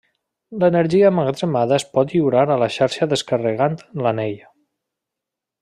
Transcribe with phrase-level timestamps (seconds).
[0.61, 4.37] L'energia emmagatzemada es pot lliurar a la xarxa descarregant l'anell.